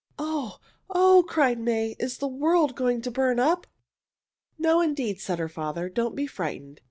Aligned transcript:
"Oh! 0.17 0.57
oh!" 0.89 1.23
cried 1.27 1.59
May. 1.59 1.95
"Is 1.99 2.17
the 2.17 2.27
world 2.27 2.73
going 2.75 3.03
to 3.03 3.11
burn 3.11 3.37
up?" 3.39 3.67
"No, 4.57 4.81
indeed!" 4.81 5.21
said 5.21 5.37
her 5.37 5.47
father. 5.47 5.89
"Don't 5.89 6.15
be 6.15 6.25
frightened. 6.25 6.79